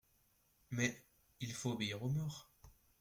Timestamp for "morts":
2.09-2.49